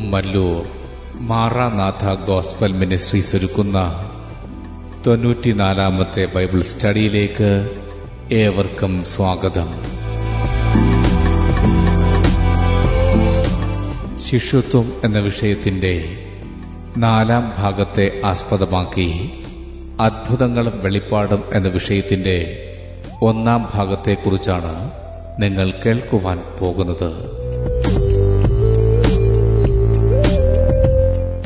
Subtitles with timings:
[0.00, 0.66] Kummallur
[1.14, 4.08] Maranatha gospel ministries ഒരുക്കുന്ന
[5.06, 7.70] തൊണ്ണൂറ്റിനാലാമത്തെ Bible സ്റ്റഡിയിലേക്ക്
[8.32, 9.68] ഏവർക്കും സ്വാഗതം.
[14.18, 16.16] ശിഷ്യത്വം എന്ന വിഷയത്തിന്റെ
[16.96, 19.32] നാലാം ഭാഗത്തെ ആസ്പദമാക്കി
[20.00, 22.68] അത്ഭുതങ്ങളും വെളിപ്പാടും എന്ന വിഷയത്തിന്റെ
[23.22, 24.90] ഒന്നാം ഭാഗത്തെക്കുറിച്ചാണ്
[25.42, 27.39] നിങ്ങൾ കേൾക്കുവാൻ പോകുന്നത്.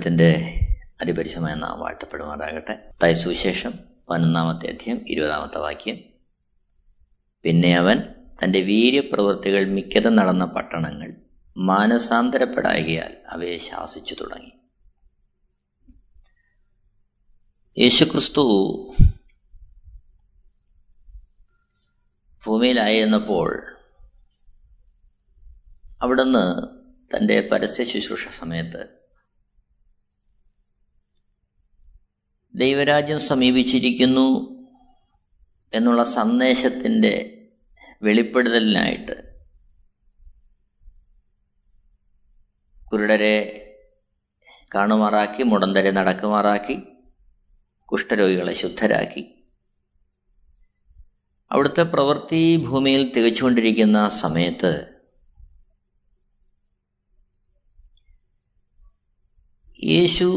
[0.00, 0.60] ദൈവത്തിന്റെ
[1.00, 2.90] അതിപരിശമായ നാം വാഴ്ത്തപ്പെടുമാറാകട്ടെ.
[3.02, 3.72] തൈ സുശേഷം
[4.10, 5.98] പതിനൊന്നാമത്തെ അധ്യയം ഇരുപതാമത്തെ വാക്യം.
[7.42, 8.02] പിന്നെ അവൻ
[8.44, 11.16] തന്റെ വീര്യപ്രവൃത്തികൾ മിക്കതും നടന്ന പട്ടണങ്ങൾ
[11.56, 14.52] മാനസാന്തരപ്പെടായകയാൽ അവയെ ശാസിച്ചു തുടങ്ങി.
[17.78, 18.44] യേശുക്രിസ്തു
[22.46, 23.76] ഭൂമിയിലായിരുന്നപ്പോൾ
[26.02, 26.68] അവിടുന്ന്
[27.16, 28.99] തന്റെ പരസ്യ ശുശ്രൂഷ സമയത്ത്
[32.60, 34.28] ദൈവരാജ്യം സമീപിച്ചിരിക്കുന്നു
[35.72, 37.14] എന്നുള്ള സന്ദേശത്തിന്റെ
[38.02, 39.16] വെളിപ്പെടുത്തലിനായിട്ട്
[42.92, 43.36] കുരുടരെ
[44.74, 46.76] കാണുമാറാക്കി മുടന്തരെ നടക്കുമാറാക്കി
[47.88, 49.22] കുഷ്ഠരോഗികളെ ശുദ്ധരാക്കി.
[51.50, 54.72] അവിടുത്തെ പ്രവൃത്തി ഭൂമിയിൽ തികച്ചുകൊണ്ടിരിക്കുന്ന സമയത്ത്
[59.84, 60.28] യേശു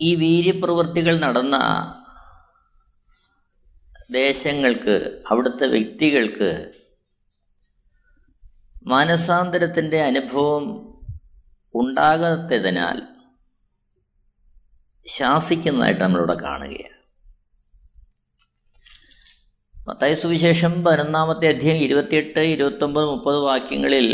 [0.00, 1.56] ഈ വീര്യപ്രവൃത്തികൾ നടന്ന
[4.10, 6.72] ദേശങ്ങൾക്ക് അവിടുത്തെ വ്യക്തികൾക്ക്
[8.86, 10.64] മാനസാന്തരത്തിന്റെ അനുഭവം
[11.74, 13.02] ഉണ്ടാകാത്തതിനാൽ
[15.06, 16.94] ശാസിക്കുന്നതായിട്ട് നമ്മളിവിടെ കാണുകയാണ്.
[19.88, 24.08] മത്തായ സുവിശേഷം പതിനൊന്നാമത്തെ അധ്യായം ഇരുപത്തിയെട്ട് ഇരുപത്തൊമ്പത് മുപ്പത് വാക്യങ്ങളിൽ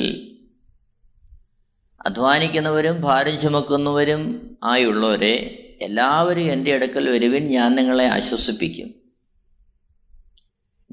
[2.07, 4.23] അധ്വാനിക്കുന്നവരും ഭാരം ചുമക്കുന്നവരും
[4.65, 8.95] ആയുള്ളവരെ എല്ലാവരും എന്റെ അടുക്കൽ വരുവിൻ ഞാൻ നിങ്ങളെ ആശ്വസിപ്പിക്കും.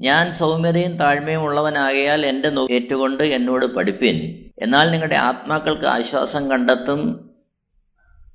[0.00, 4.44] ഞാൻ സൗമ്യതയും താഴ്മയും ഉള്ളവനാകയാൽ എന്റെ ഏറ്റുകൊണ്ട് എന്നോട് പഠിപ്പിൻ.
[4.62, 7.30] എന്നാൽ നിങ്ങളുടെ ആത്മാക്കൾക്ക് ആശ്വാസം കണ്ടെത്തും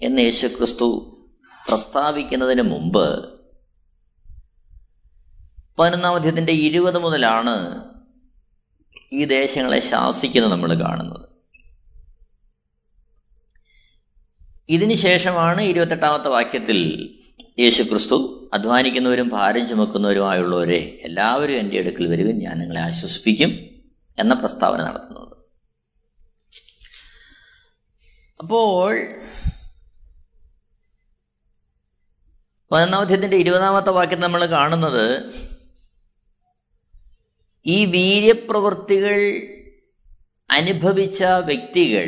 [0.02, 1.14] എന്ന് യേശുക്രിസ്തു
[1.70, 3.38] പ്രസ്താവിക്കുന്നതിന് മുമ്പ്
[5.80, 7.84] പതിനൊന്നാം അധ്യയത്തിന്റെ ഇരുപത് മുതലാണ്
[9.14, 11.27] ഈ ദേശങ്ങളെ ശാസിക്കുന്നത് നമ്മൾ കാണുന്നത്.
[14.70, 16.80] ഇതിന് ശേഷമാണ് ഇരുപത്തെട്ടാമത്തെ വാക്യത്തിൽ
[17.60, 23.52] യേശു ക്രിസ്തു അധ്വാനിക്കുന്നവരും ഭാരം ചുമക്കുന്നവരുമായുള്ളവരെ എല്ലാവരും എന്റെ അടുക്കൽ വരിക ഞാൻ നിങ്ങളെ ആശ്വസിപ്പിക്കും
[24.18, 25.34] എന്ന പ്രസ്താവന നടത്തുന്നത്.
[28.40, 28.96] അപ്പോൾ
[32.72, 35.32] പതിനൊന്നാമധ്യത്തിന്റെ ഇരുപതാമത്തെ വാക്യം നമ്മൾ കാണുന്നത്
[37.66, 39.20] ഈ വീര്യപ്രവൃത്തികൾ
[40.52, 42.08] അനുഭവിച്ച വ്യക്തികൾ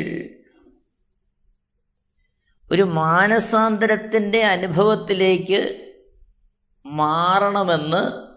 [2.72, 5.92] ഒരു മാനസാന്തരത്തിന്റെ അനുഭവത്തിലേക്ക്
[6.86, 8.30] മാറണമെന്ന്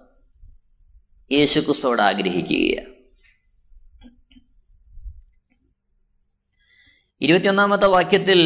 [1.34, 2.94] യേശുക്രിസ്തുവോട് ആഗ്രഹിക്കുകയാണ്.
[7.22, 8.42] ഇരുപത്തിയൊന്നാമത്തെ വാക്യത്തിൽ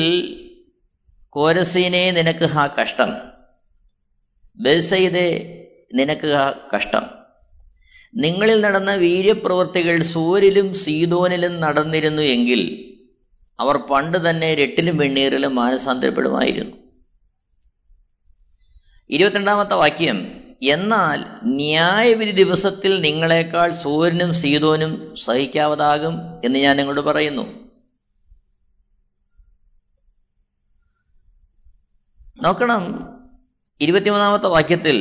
[1.29, 3.13] കോരസീനെ നിനക്ക് ഹാ കഷ്ടം.
[4.57, 5.53] ബെസൈതെ
[5.93, 7.03] നിനക്ക് ഹാ കഷ്ടം.
[8.15, 12.86] നിങ്ങളിൽ നടന്ന വീര്യപ്രവൃത്തികൾ സൂര്യലും സീതോനിലും നടന്നിരുന്നു എങ്കിൽ
[13.59, 16.75] അവർ പണ്ട് തന്നെ രട്ടിലും വെണ്ണീറിലും മാനസാന്തരപ്പെടുമായിരുന്നു.
[19.09, 26.13] ഇരുപത്തിരണ്ടാമത്തെ വാക്യം എന്നാൽ ന്യായവിധി ദിവസത്തിൽ നിങ്ങളെക്കാൾ സൂര്യനും സീതോനും സഹിക്കാവതാകും
[26.45, 27.67] എന്ന് ഞാൻ നിങ്ങളോട് പറയുന്നു.
[32.41, 33.09] നോക്കണം
[33.81, 34.97] ഇരുപത്തിമൂന്നാമത്തെ വാക്യത്തിൽ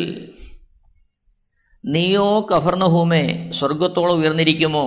[1.85, 4.87] നീയോ കഫർണഹൂമേ സ്വർഗത്തോളം ഉയർന്നിരിക്കുമോ?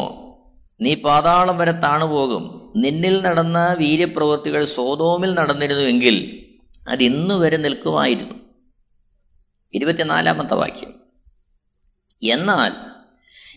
[0.81, 2.58] നീ പാതാളം വരെ താണുപോകും.
[2.75, 6.45] നിന്നിൽ നടന്ന വീര്യപ്രവൃത്തികൾ സോതോമിൽ നടന്നിരുന്നുവെങ്കിൽ
[6.89, 8.33] അത് ഇന്നു വരെ നിൽക്കുമായിരുന്നു.
[9.73, 10.99] ഇരുപത്തിനാലാമത്തെ വാക്യം.
[12.23, 12.71] എന്നാൽ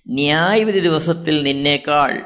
[0.09, 2.23] ന്യായവിധി ദിവസത്തിൽ നിന്നേക്കാൾ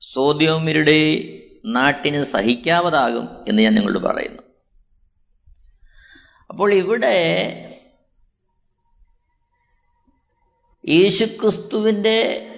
[0.00, 1.28] സോദ്യോമ്യരുടെ
[1.66, 4.42] നാട്ടിന് സഹിക്കാവതാകും എന്ന് ഞാൻ നിങ്ങളോട് പറയുന്നു.
[6.50, 7.16] അപ്പോൾ ഇവിടെ
[10.88, 12.48] യേശുക്രിസ്തുവിന്റെ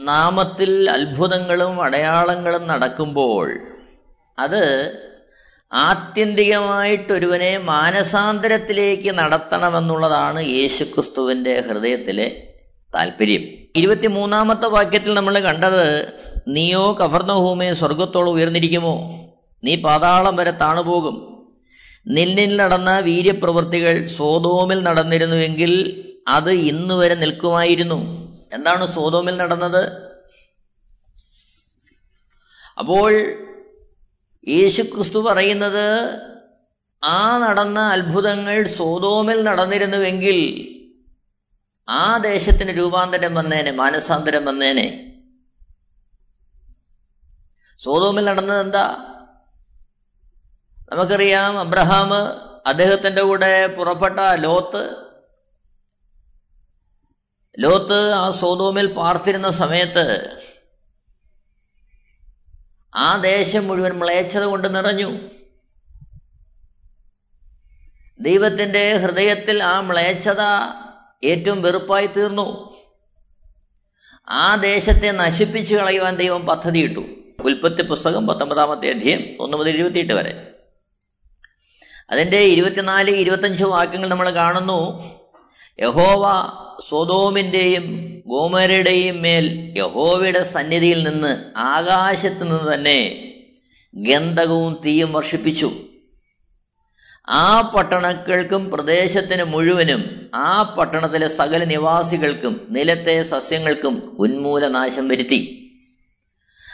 [0.00, 3.50] നാമത്തിൽ അത്ഭുതങ്ങളും അടയാളങ്ങളും നടക്കുമ്പോൾ
[4.38, 4.92] അത്
[5.72, 12.48] ആത്യന്തികമായിട്ടൊരുവനെ മാനസാന്തരത്തിലേക്ക് നടത്തണമെന്നുള്ളതാണ് യേശുക്രിസ്തുവിന്റെ ഹൃദയത്തിലെ
[12.94, 13.42] താല്പര്യം
[13.76, 16.14] ഇരുപത്തിമൂന്നാമത്തെ വാക്യത്തിൽ നമ്മൾ കണ്ടത്
[16.48, 19.10] നീയോ കവർണഭൂമി സ്വർഗത്തോളം ഉയർന്നിരിക്കുമോ?
[19.64, 21.46] നീ പാതാളം വരെ താണുപോകും.
[22.06, 28.29] നിന്നിൽ നടന്ന വീര്യപ്രവൃത്തികൾ സോതോമിൽ നടന്നിരുന്നുവെങ്കിൽ അത് ഇന്നുവരെ നിൽക്കുമായിരുന്നു.
[28.52, 29.82] എന്താണ് സോതോമിൽ നടന്നത്?
[32.78, 33.12] അപ്പോൾ
[34.48, 35.86] യേശുക്രിസ്തു പറയുന്നത്
[37.04, 40.38] ആ നടന്ന അത്ഭുതങ്ങൾ സോതോമിൽ നടന്നിരുന്നുവെങ്കിൽ
[41.88, 45.16] ആ ദേശത്തിന് രൂപാന്തരം വന്നേനെ മാനസാന്തരം വന്നേനെ.
[47.78, 49.16] സോതോമിൽ നടന്നത് എന്താ?
[50.92, 52.14] നമുക്കറിയാം അബ്രഹാം
[52.66, 55.09] അദ്ദേഹത്തിന്റെ കൂടെ പുറപ്പെട്ട ലോത്ത്
[57.58, 60.36] ലോത്ത് ആ സോതോമിൽ പാർത്തിരുന്ന സമയത്ത്
[62.94, 65.18] ആ ദേശം മുഴുവൻ മ്ലേച്ഛത കൊണ്ട് നിറഞ്ഞു.
[68.20, 70.40] ദൈവത്തിന്റെ ഹൃദയത്തിൽ ആ മ്ലേച്ഛത
[71.24, 72.76] ഏറ്റവും വെറുപ്പായി തീർന്നു.
[74.28, 77.00] ആ ദേശത്തെ നശിപ്പിച്ചു കളയുവാൻ ദൈവം പദ്ധതിയിട്ടു.
[77.44, 80.54] ഉൽപ്പത്തി പുസ്തകം പത്തൊമ്പതാമത്തെ അധ്യയം ഒന്ന് മുതൽ ഇരുപത്തിയെട്ട് വരെ.
[82.10, 85.19] അതിന്റെ ഇരുപത്തിനാല് ഇരുപത്തഞ്ച് വാക്യങ്ങൾ നമ്മൾ കാണുന്നു.
[85.82, 86.24] യഹോവ
[86.88, 87.84] സ്വതോമിന്റെയും
[88.26, 93.34] ഗോമരയുടെയും മേൽ യഹോവയുടെ സന്നിധിയിൽ നിന്ന് ആകാശത്ത് നിന്ന് തന്നെ
[93.94, 95.72] ഗന്ധകവും തീയും വർഷിപ്പിച്ചു.
[97.28, 105.56] ആ പട്ടണങ്ങൾക്കും പ്രദേശത്തിന് മുഴുവനും ആ പട്ടണത്തിലെ സകല നിവാസികൾക്കും നിലത്തെ സസ്യങ്ങൾക്കും ഉന്മൂലനാശം വരുത്തി.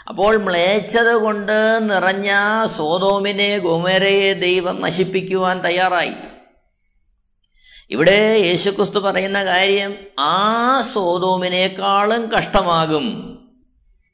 [0.09, 2.31] അപ്പോൾ മ്ലേച്ഛത കൊണ്ട് നിറഞ്ഞ
[2.77, 6.13] സോതോമിനെ ഗോമേരയെ ദൈവം നശിപ്പിക്കുവാൻ തയ്യാറായി.
[7.91, 13.37] ഇവിടെ യേശുക്രിസ്തു പറയുന്ന കാര്യം ആ സോതോമിനേക്കാളും കഷ്ടമാകും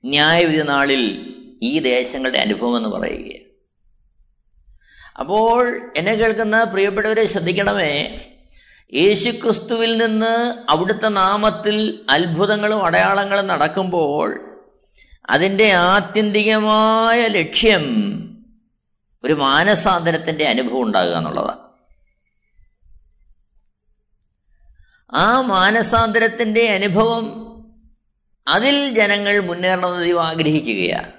[0.05, 1.33] ന്യായവിധി നാളിൽ
[1.63, 3.39] ഈ ദേശങ്ങളുടെ അനുഭവം എന്ന് പറയുക
[5.19, 8.25] അപ്പോൾ എന്നെ കേൾക്കുന്ന പ്രിയപ്പെട്ടവരെ ശ്രദ്ധിക്കണമേ
[8.95, 14.41] യേശുക്രിസ്തുവിൽ നിന്ന് അവിടുത്തെ നാമത്തിൽ അത്ഭുതങ്ങളും അടയാളങ്ങളും നടക്കുമ്പോൾ
[15.31, 17.85] അതിന്റെ ആത്യന്തികമായ ലക്ഷ്യം
[19.25, 21.72] ഒരു മാനസാന്തരത്തിന്റെ അനുഭവം ഉണ്ടാകുക എന്നുള്ളതാണ്.
[25.15, 27.49] ആ മാനസാന്തരത്തിന്റെ അനുഭവം
[28.49, 31.13] അതിൽ ജനങ്ങൾ മുന്നേറണം ദൈവം ആഗ്രഹിക്കുകയാണ്.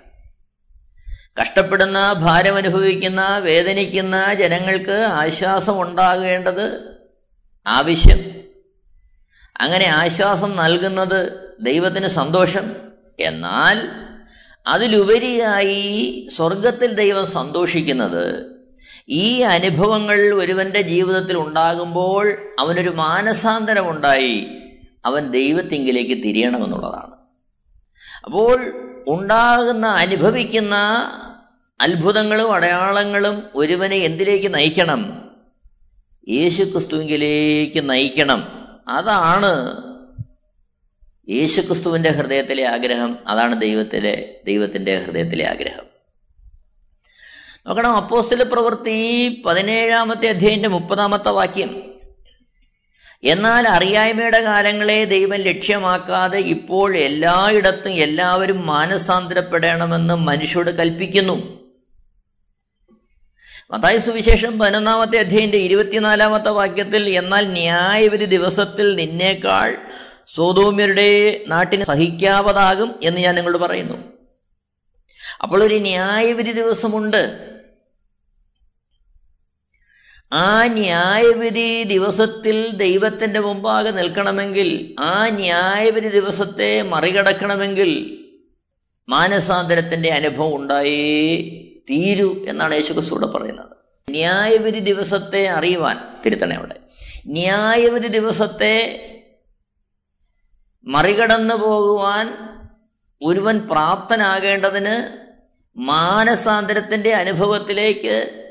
[1.41, 6.95] കഷ്ടപ്പെടുന്ന ഭാരമനുഭവിക്കുന്ന വേദനിക്കുന്ന ജനങ്ങൾക്ക് ആശ്വാസം ഉണ്ടാകേണ്ടത്
[7.67, 8.19] ആവശ്യം.
[9.61, 12.75] അങ്ങനെ ആശ്വാസം നൽകുന്നത് ദൈവത്തിന് സന്തോഷം.
[13.19, 13.89] എന്നാൽ
[14.67, 18.52] അതിലുപരിയായി സ്വർഗത്തിൽ ദൈവം സന്തോഷിക്കുന്നത്
[19.09, 24.47] ഈ അനുഭവങ്ങൾ ഒരുവന്റെ ജീവിതത്തിൽ ഉണ്ടാകുമ്പോൾ അവനൊരു മാനസാന്തരമുണ്ടായി.
[25.05, 27.13] അവൻ ദൈവത്തിങ്കിലേക്ക് തിരിയണമെന്നുള്ളതാണ്.
[28.25, 28.73] അപ്പോൾ
[29.07, 30.75] ഉണ്ടാകുന്ന അനുഭവിക്കുന്ന
[31.81, 35.29] അത്ഭുതങ്ങളും അടയാളങ്ങളും ഒരുവനെ എന്തിലേക്ക് നയിക്കണം?
[36.29, 38.67] യേശുക്രിസ്തുവിലേക്ക് നയിക്കണം.
[38.87, 39.83] അതാണ്
[41.29, 43.17] യേശുക്രിസ്തുവിന്റെ ഹൃദയത്തിലെ ആഗ്രഹം.
[43.27, 45.92] അതാണ് ദൈവത്തിലെ ദൈവത്തിന്റെ ഹൃദയത്തിലെ ആഗ്രഹം.
[47.67, 51.93] നോക്കണം അപ്പോസ്റ്റല പ്രവൃത്തി പതിനേഴാമത്തെ അധ്യായന്റെ മുപ്പതാമത്തെ വാക്യം.
[53.23, 61.63] എന്നാൽ അറിയായ്മയുടെ കാലങ്ങളെ ദൈവം ലക്ഷ്യമാക്കാതെ ഇപ്പോൾ എല്ലായിടത്തും എല്ലാവരും മാനസാന്തരപ്പെടണമെന്ന് മനുഷ്യോട് കൽപ്പിക്കുന്നു.
[63.71, 69.77] മതായ സുവിശേഷം പതിനൊന്നാമത്തെ അധ്യായന്റെ ഇരുപത്തിനാലാമത്തെ വാക്യത്തിൽ എന്നാൽ ന്യായവിധി ദിവസത്തിൽ നിന്നേക്കാൾ
[70.35, 73.97] സ്വതോമ്യരുടെ നാട്ടിന് സഹിക്കാവതാകും എന്ന് ഞാൻ നിങ്ങളോട് പറയുന്നു.
[75.43, 77.52] അപ്പോൾ ഒരു ന്യായവിധി ദിവസമുണ്ട്.
[80.33, 88.19] ആ ന്യായവിധി ദിവസത്തിൽ ദൈവത്തിന്റെ മുമ്പാകെ നിൽക്കണമെങ്കിൽ ആ ന്യായവിധി ദിവസത്തെ മറികടക്കണമെങ്കിൽ
[89.09, 91.37] മാനസാന്തരത്തിന്റെ അനുഭവം ഉണ്ടായേ
[91.89, 93.77] തീരൂ എന്നാണ് യേശുക്രിസ്തുവിടെ പറയുന്നത്.
[94.11, 96.75] ന്യായവിധി ദിവസത്തെ അറിയുവാൻ തിരുത്തണേ അവിടെ.
[97.27, 98.75] ന്യായവിധി ദിവസത്തെ
[100.87, 102.33] മറികടന്നു പോകുവാൻ
[103.21, 105.23] ഒരുവൻ പ്രാപ്തനാകേണ്ടതിന്
[105.79, 108.42] മാനസാന്തരത്തിന്റെ അനുഭവത്തിലേക്ക്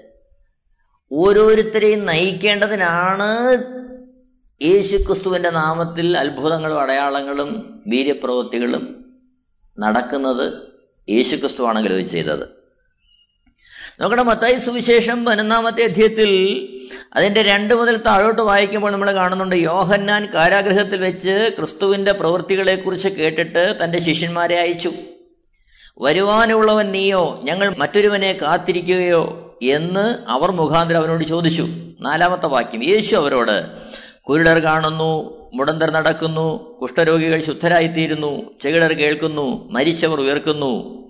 [1.12, 3.64] ഓരോരുത്തരെയും നയിക്കേണ്ടതിനാണ്
[4.62, 9.04] യേശു ക്രിസ്തുവിന്റെ നാമത്തിൽ അത്ഭുതങ്ങളും അടയാളങ്ങളും വീര്യപ്രവൃത്തികളും
[9.81, 10.52] നടക്കുന്നത്
[11.11, 12.49] യേശുക്രിസ്തു ആണെങ്കിലും ഇത് ചെയ്തത്.
[14.00, 16.31] നോക്കണം മത്തായി സുവിശേഷം പതിനൊന്നാമത്തെ അധ്യയത്തിൽ
[17.12, 24.57] അതിന്റെ രണ്ട് മുതൽ താഴോട്ട് വായിക്കുമ്പോൾ നമ്മൾ കാണുന്നുണ്ട് യോഹന്നാൻ കാരാഗ്രഹത്തിൽ വെച്ച് ക്രിസ്തുവിന്റെ പ്രവൃത്തികളെക്കുറിച്ച് കേട്ടിട്ട് തന്റെ ശിഷ്യന്മാരെ
[24.59, 24.92] അയച്ചു.
[26.00, 27.40] വരുവാനുള്ളവൻ നീയോ?
[27.45, 29.42] ഞങ്ങൾ മറ്റൊരുവനെ കാത്തിരിക്കുകയോ?
[29.62, 31.69] എന്ന് അവർ മുഖാന്തരം അവനോട് ചോദിച്ചു.
[32.00, 32.85] നാലാമത്തെ വാക്യം.
[32.85, 33.66] യേശു അവരോട്
[34.23, 41.02] കുരുടർ കാണുന്നു മുടന്തർ നടക്കുന്നു കുഷ്ഠരോഗികൾ ശുദ്ധരായിത്തീരുന്നു ചെകിടർ കേൾക്കുന്നു മരിച്ചവർ ഉയർക്കുന്നു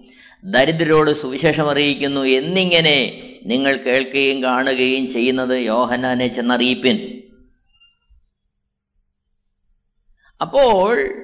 [0.45, 7.23] ദരിദ്രരോട് സുവിശേഷം അറിയിക്കുന്നു എന്നിങ്ങനെ നിങ്ങൾ കേൾക്കുകയും കാണുകയും ചെയ്യുന്നത് യോഹനാനെ ചെന്നറിയിപ്പിൻ.
[10.41, 11.15] അപ്പോൾ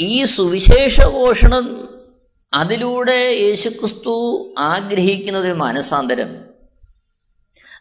[0.00, 1.95] ഈ സുവിശേഷ ഘോഷണം
[2.54, 6.36] അതിലൂടെ യേശുക്രിസ്തു ആഗ്രഹിക്കുന്നത് ഒരു മാനസാന്തരം.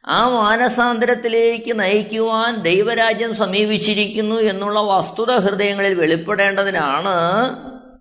[0.05, 7.09] ആ മാനസാന്തരത്തിലേക്ക് നയിക്കുവാൻ ദൈവരാജ്യം സമീപിച്ചിരിക്കുന്നു എന്നുള്ള വസ്തുത ഹൃദയങ്ങളിൽ വെളിപ്പെടേണ്ടതിനാണ്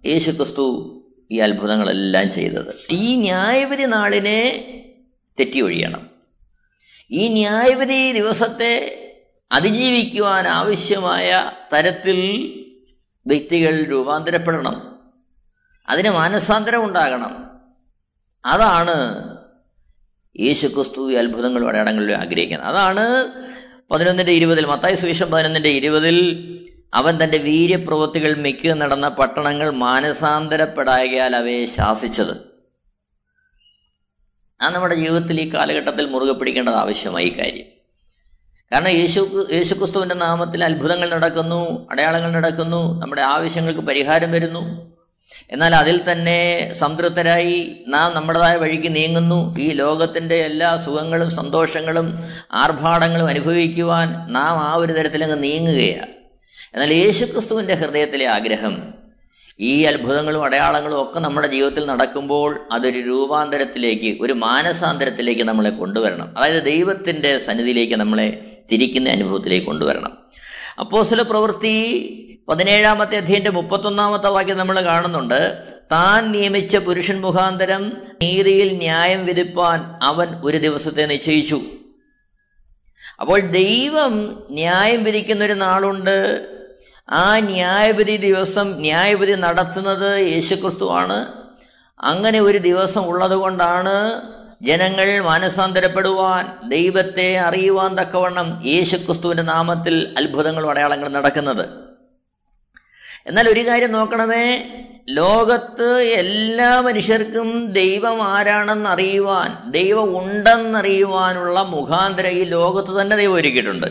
[0.07, 0.91] യേശുക്രിസ്തു
[1.31, 2.75] ഈ അത്ഭുതങ്ങളെല്ലാം ചെയ്തത്.
[2.91, 4.71] ഈ ന്യായവിധി നാളിനെ
[5.41, 6.11] തെറ്റിയൊഴിയണം.
[7.11, 9.01] ഈ ന്യായവിധി ദിവസത്തെ
[9.53, 12.21] അതിജീവിക്കുവാൻ ആവശ്യമായ തരത്തിൽ
[13.27, 14.94] വ്യക്തികൾ രൂപാന്തരപ്പെടണം.
[15.89, 17.51] അതിന് മാനസാന്തരം ഉണ്ടാകണം.
[18.45, 19.29] അതാണ്
[20.41, 22.69] യേശുക്രിസ്തു അത്ഭുതങ്ങളും അടയാളങ്ങളിലും ആഗ്രഹിക്കുന്നത്.
[22.69, 23.33] അതാണ്
[23.91, 26.51] പതിനൊന്നിന്റെ ഇരുപതിൽ മത്തായി സുവിശേഷം പതിനൊന്നിന്റെ ഇരുപതിൽ
[26.95, 32.55] അവൻ തന്റെ വീര്യപ്രവൃത്തികൾ മിക്ക നടന്ന പട്ടണങ്ങൾ മാനസാന്തരപ്പെടായാൽ അവയെ ശാസിച്ചത്.
[34.63, 37.67] ആ നമ്മുടെ ജീവിതത്തിൽ ഈ കാലഘട്ടത്തിൽ മുറുകെ പിടിക്കേണ്ടത് ആവശ്യമായി കാര്യം.
[38.73, 44.94] കാരണം യേശു യേശുക്രിസ്തുവിന്റെ നാമത്തിൽ അത്ഭുതങ്ങൾ നടക്കുന്നു അടയാളങ്ങൾ നടക്കുന്നു നമ്മുടെ ആവശ്യങ്ങൾക്ക് പരിഹാരം വരുന്നു.
[45.51, 49.59] എന്നാൽ അതിൽ തന്നെ സംതൃപ്തരായി നാം നമ്മുടേതായ വഴിക്ക് നീങ്ങുന്നു.
[49.59, 52.19] ഈ ലോകത്തിന്റെ എല്ലാ സുഖങ്ങളും സന്തോഷങ്ങളും
[52.53, 56.13] ആർഭാടങ്ങളും അനുഭവിക്കുവാൻ നാം ആ ഒരു തരത്തിലങ്ങ് നീങ്ങുകയാണ്.
[56.75, 58.95] എന്നാൽ യേശുക്രിസ്തുവിന്റെ ഹൃദയത്തിലെ ആഗ്രഹം
[59.61, 66.39] ഈ അത്ഭുതങ്ങളും അടയാളങ്ങളും ഒക്കെ നമ്മുടെ ജീവിതത്തിൽ നടക്കുമ്പോൾ അതൊരു രൂപാന്തരത്തിലേക്ക് ഒരു മാനസാന്തരത്തിലേക്ക് നമ്മളെ കൊണ്ടുവരണം.
[66.39, 70.19] അതായത് ദൈവത്തിന്റെ സന്നിധിയിലേക്ക് നമ്മളെ തിരിക്കുന്ന അനുഭവത്തിലേക്ക് കൊണ്ടുവരണം.
[70.81, 71.77] അപ്പോസല പ്രവൃത്തി
[72.49, 75.59] പതിനേഴാമത്തെ അധ്യയന്റെ മുപ്പത്തൊന്നാമത്തെ വാക്യം നമ്മൾ കാണുന്നുണ്ട്.
[75.93, 81.61] താൻ നിയമിച്ച പുരുഷൻ മുഖാന്തരം നീതിയിൽ ന്യായം വിധിപ്പാൻ അവൻ ഒരു ദിവസത്തെ നിശ്ചയിച്ചു.
[83.21, 86.49] അപ്പോൾ ദൈവം ന്യായം വിധിക്കുന്ന ഒരു നാളുണ്ട്.
[87.11, 91.33] ആ ന്യായവിധി ദിവസം ന്യായവിധി നടത്തുന്നത് യേശുക്രിസ്തുവാണ്.
[92.01, 94.23] അങ്ങനെ ഒരു ദിവസം ഉള്ളതുകൊണ്ടാണ്
[94.63, 101.94] ജനങ്ങൾ മാനസാന്തരപ്പെടുവാൻ ദൈവത്തെ അറിയുവാൻ തക്കവണ്ണം യേശുക്രിസ്തുവിന്റെ നാമത്തിൽ അത്ഭുതങ്ങളും അടയാളങ്ങളും നടക്കുന്നത്.
[103.27, 104.65] എന്നാൽ ഒരു കാര്യം നോക്കണമേ.
[105.11, 113.87] ലോകത്ത് എല്ലാ മനുഷ്യർക്കും ദൈവം ആരാണെന്ന് അറിയുവാൻ ദൈവം ഉണ്ടെന്നറിയുവാനുള്ള മുഖാന്തര ഈ ലോകത്ത് തന്നെ ദൈവം ഒരുക്കിയിട്ടുണ്ട്.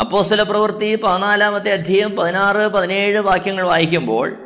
[0.00, 4.36] അപ്പോസ്തല പ്രവൃത്തി പതിനാലാമത്തെ അധ്യയം പതിനാറ് പതിനേഴ് വാക്യങ്ങൾ വായിക്കുമ്പോൾ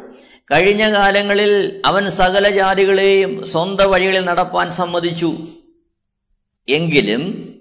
[0.53, 5.39] കഴിഞ്ഞ കാലങ്ങളിൽ അവൻ സകല ജാതികളെയും സ്വന്തം വഴികളിൽ നടപ്പാൻ സമ്മതിച്ചു.
[6.69, 7.55] എങ്കിലും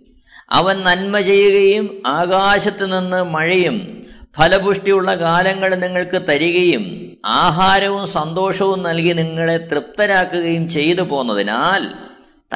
[0.49, 3.98] അവൻ നന്മ ചെയ്യുകയും ആകാശത്ത് നിന്ന് മഴയും
[4.37, 11.87] ഫലപുഷ്ടിയുള്ള കാലങ്ങൾ നിങ്ങൾക്ക് തരികയും ആഹാരവും സന്തോഷവും നൽകി നിങ്ങളെ തൃപ്തരാക്കുകയും ചെയ്തു പോന്നതിനാൽ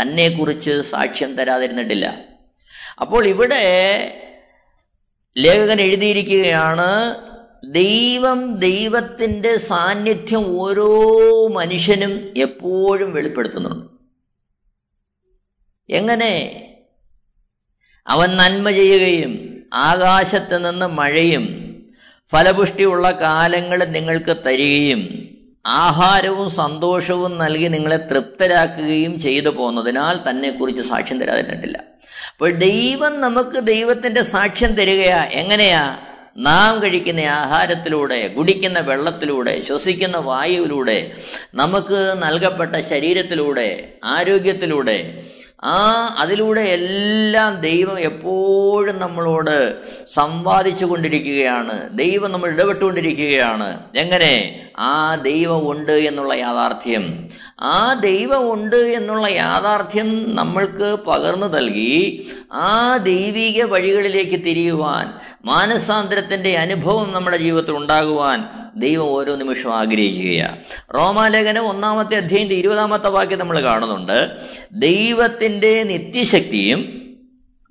[0.02, 2.26] തന്നെക്കുറിച്ച് സാക്ഷ്യം തരാതിരുന്നിട്ടില്ല.
[3.02, 3.64] അപ്പോൾ ഇവിടെ
[5.38, 7.16] ലേഖകൻ എഴുതിയിരിക്കുകയാണ്
[7.72, 13.86] ദൈവം ദൈവത്തിന്റെ സാന്നിധ്യം ഓരോ മനുഷ്യനും എപ്പോഴും വെളിപ്പെടുത്തുന്നുണ്ട്.
[15.90, 16.60] എങ്ങനെ?
[18.08, 21.63] അവൻ നന്മ ചെയ്യുകയും ആകാശത്ത് നിന്ന് മഴയും
[22.32, 25.34] ഫലപുഷ്ടിയുള്ള കാലങ്ങൾ നിങ്ങൾക്ക് തരികയും
[25.66, 31.78] ആഹാരവും സന്തോഷവും നൽകി നിങ്ങളെ തൃപ്തരാക്കുകയും ചെയ്തു പോന്നതിനാൽ തന്നെക്കുറിച്ച് സാക്ഷ്യം തരാതിട്ടില്ല
[32.30, 35.24] അപ്പോൾ ദൈവം നമുക്ക് ദൈവത്തിന്റെ സാക്ഷ്യം തരികയാ.
[35.24, 36.00] എങ്ങനെയാ?
[36.38, 41.12] നാം കഴിക്കുന്ന ആഹാരത്തിലൂടെ കുടിക്കുന്ന വെള്ളത്തിലൂടെ ശ്വസിക്കുന്ന വായുവിലൂടെ
[41.56, 45.23] നമുക്ക് നൽകപ്പെട്ട ശരീരത്തിലൂടെ ആരോഗ്യത്തിലൂടെ
[45.64, 49.76] ആ അതിലൂടെ എല്ലാം ദൈവം എപ്പോഴും നമ്മളോട്
[50.14, 53.80] സംവാദിച്ചു കൊണ്ടിരിക്കുകയാണ് ദൈവം നമ്മൾ ഇടപെട്ടുകൊണ്ടിരിക്കുകയാണ്.
[53.96, 54.66] എങ്ങനെ?
[54.80, 57.30] ആ ദൈവമുണ്ട് എന്നുള്ള യാഥാർത്ഥ്യം.
[57.62, 65.14] ആ ദൈവമുണ്ട് എന്നുള്ള യാഥാർത്ഥ്യം നമ്മൾക്ക് പകർന്നു നൽകി ആ ദൈവിക വഴികളിലേക്ക് തിരിയുവാൻ
[65.46, 70.58] മാനസാന്തരത്തിന്റെ അനുഭവം നമ്മുടെ ജീവിതത്തിൽ ഉണ്ടാകുവാൻ ദൈവം ഓരോ നിമിഷവും ആഗ്രഹിക്കുകയാണ്.
[70.96, 74.32] റോമാലേഖനം ഒന്നാമത്തെ അധ്യയന്റെ ഇരുപതാമത്തെ വാക്യം നമ്മൾ കാണുന്നുണ്ട്.
[74.72, 77.02] ദൈവത്തിന്റെ നിത്യശക്തിയും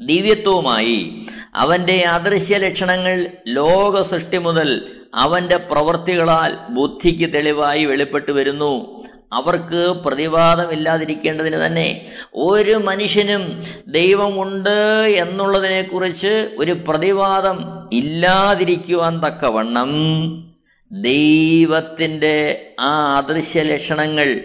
[0.00, 9.02] ദിവ്യത്വവുമായി അവന്റെ അദൃശ്യ ലക്ഷണങ്ങൾ ലോക സൃഷ്ടി മുതൽ അവന്റെ പ്രവൃത്തികളാൽ ബുദ്ധിക്ക് തെളിവായി വെളിപ്പെട്ടു വരുന്നു.
[9.32, 19.90] അവർക്ക് പ്രതിവാദമില്ലാതിരിക്കേണ്ടതിന് തന്നെ ഒരു മനുഷ്യനും ദൈവമുണ്ട് എന്നുള്ളതിനെക്കുറിച്ച് ഒരു പ്രതിവാദം ഇല്ലാതിരിക്കുവാൻ തക്കവണ്ണം
[20.92, 24.40] ദൈവത്തിന്റെ ആ അദൃശ്യ ലക്ഷണങ്ങൾ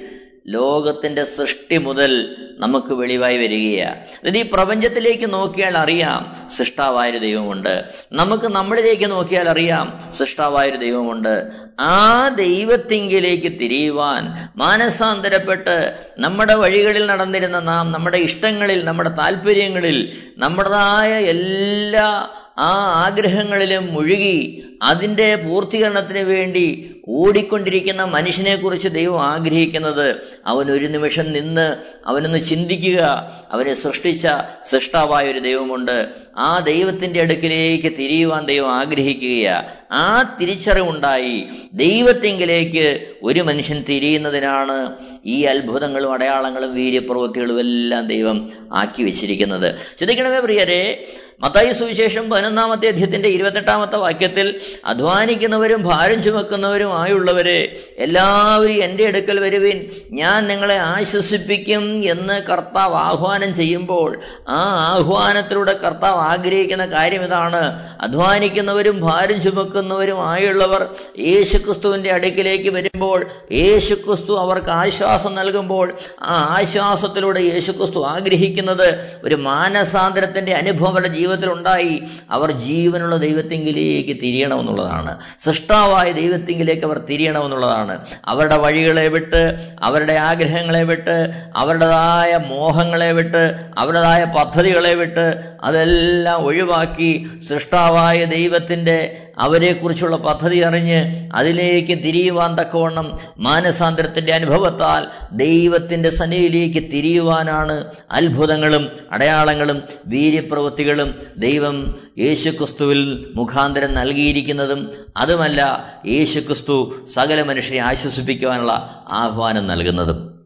[0.48, 3.96] ലോകത്തിന്റെ സൃഷ്ടി മുതൽ നമുക്ക് വെളിവായി വരികയാണ്.
[3.96, 7.84] അതായത് ഈ പ്രപഞ്ചത്തിലേക്ക് നോക്കിയാൽ അറിയാം സൃഷ്ടാവായൊരു ദൈവമുണ്ട്.
[8.14, 11.48] നമുക്ക് നമ്മളിലേക്ക് നോക്കിയാൽ അറിയാം സൃഷ്ടാവായൊരു ദൈവമുണ്ട്.
[11.80, 23.04] ആ ദൈവത്തിങ്കിലേക്ക് തിരിയുവാൻ മാനസാന്തരപ്പെട്ട് നമ്മുടെ വഴികളിൽ നടന്നിരുന്ന നാം നമ്മുടെ ഇഷ്ടങ്ങളിൽ നമ്മുടെ താല്പര്യങ്ങളിൽ നമ്മുടേതായ എല്ലാ ആ
[23.06, 30.16] ആഗ്രഹങ്ങളിലും മുഴുകി അതിന്റെ പൂർത്തീകരണത്തിന് വേണ്ടി ഓടിക്കൊണ്ടിരിക്കുന്ന മനുഷ്യനെക്കുറിച്ച് ദൈവം ആഗ്രഹിക്കുന്നത്.
[30.46, 33.32] അവൻ ഒരു നിമിഷം നിന്ന് അവനൊന്ന് ചിന്തിക്കുക.
[33.52, 34.28] അവനെ സൃഷ്ടിച്ച
[34.66, 36.10] സൃഷ്ടാവായ ഒരു ദൈവമുണ്ട്.
[36.38, 41.46] ആ ദൈവത്തിന്റെ അടുക്കിലേക്ക് തിരിയുവാൻ ദൈവം ആഗ്രഹിക്കുകയാണ് ആ തിരിച്ചറിവുണ്ടായി.
[41.74, 44.94] ദൈവത്തെങ്കിലേക്ക് ഒരു മനുഷ്യൻ തിരിയുന്നതിനാണ്
[45.26, 49.76] ഈ അത്ഭുതങ്ങളും അടയാളങ്ങളും വീര്യപ്രവൃത്തികളും എല്ലാം ദൈവം ആക്കി വെച്ചിരിക്കുന്നത്.
[50.00, 51.08] ചിന്തിക്കണമേ പ്രിയരെ
[51.42, 57.60] മത്തായി സുവിശേഷം പതിനൊന്നാമത്തെ അധ്യയത്തിന്റെ ഇരുപത്തെട്ടാമത്തെ വാക്യത്തിൽ അധ്വാനിക്കുന്നവരും ഭാരം ചുമക്കുന്നവരും ചുമക്കുന്നവരുമായുള്ളവരെ
[57.98, 59.78] എല്ലാവരും എന്റെ അടുക്കൽ വരുവിൻ.
[60.12, 64.60] ഞാൻ നിങ്ങളെ ആശ്വസിപ്പിക്കും എന്ന് കർത്താവ് ആഹ്വാനം ചെയ്യുമ്പോൾ ആ
[64.94, 67.62] ആഹ്വാനത്തിലൂടെ കർത്താവ് ആഗ്രഹിക്കുന്ന കാര്യം ഇതാണ്.
[68.02, 70.82] അധ്വാനിക്കുന്നവരും ഭാരം ചുമക്കുന്നവരും ചുമക്കുന്നവരുമായുള്ളവർ
[71.20, 73.20] യേശുക്രിസ്തുവിന്റെ അടുക്കിലേക്ക് വരുമ്പോൾ
[73.52, 75.88] യേശുക്രിസ്തു അവർക്ക് ആശ്വാസം നൽകുമ്പോൾ
[76.22, 78.88] ആ ആശ്വാസത്തിലൂടെ യേശുക്രിസ്തു ആഗ്രഹിക്കുന്നത്
[79.24, 85.18] ഒരു മാനസാന്തരത്തിന്റെ അനുഭവം അവരുടെ ജീവിതത്തിൽ ഉണ്ടായി അവർ ജീവനുള്ള ദൈവത്തെങ്കിലേക്ക് തിരിയണമെന്നുള്ളതാണ്.
[85.40, 88.06] സൃഷ്ടാവായ ദൈവത്തെങ്കിലേക്ക് അവർ തിരിയണമെന്നുള്ളതാണ്.
[88.26, 89.42] അവരുടെ വഴികളെ വിട്ട്
[89.84, 91.18] അവരുടെ ആഗ്രഹങ്ങളെ വിട്ട്
[91.56, 93.44] അവരുടേതായ മോഹങ്ങളെ വിട്ട്
[93.78, 95.26] അവരുടേതായ പദ്ധതികളെ വിട്ട്
[95.64, 107.86] അതെല്ലാം ഒഴിവാക്കി സൃഷ്ടാവായ ദൈവത്തിന്റെ അവരെക്കുറിച്ചുള്ള പദ്ധതി അറിഞ്ഞ് അതിലേക്ക് തിരിയുവാൻ തക്കവണ്ണം മാനസാന്തരത്തിന്റെ അനുഭവത്താൽ ദൈവത്തിന്റെ സന്നിധിയിലേക്ക് തിരിയുവാനാണ്
[108.12, 118.72] അത്ഭുതങ്ങളും അടയാളങ്ങളും വീര്യപ്രവൃത്തികളും ദൈവം യേശുക്രിസ്തുവിൽ മുഖാന്തരം നൽകിയിരിക്കുന്നതും അതുമല്ല യേശുക്രിസ്തു സകല മനുഷ്യരെ ആശ്വസിപ്പിക്കുവാനുള്ള
[119.10, 120.38] ആഹ്വാനം നൽകുന്നതും.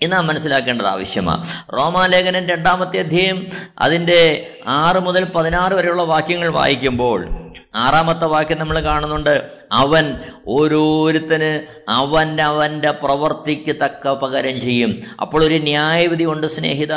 [0.00, 1.44] ഇത് നാം മനസ്സിലാക്കേണ്ടത് ആവശ്യമാണ്.
[1.72, 3.46] റോമാലേഖനൻ രണ്ടാമത്തെ അധ്യയം
[3.78, 7.45] അതിന്റെ ആറ് മുതൽ പതിനാറ് വരെയുള്ള വാക്യങ്ങൾ വായിക്കുമ്പോൾ
[7.76, 9.50] ആറാമത്തെ വാക്യം നമ്മൾ കാണുന്നുണ്ട്.
[9.72, 10.14] അവൻ
[10.48, 15.02] ഓരോരുത്തന് അവൻ അവന്റെ പ്രവർത്തിക്ക് തക്ക പകരം ചെയ്യും.
[15.20, 16.92] അപ്പോൾ ഒരു ന്യായവിധി ഉണ്ട് സ്നേഹിത.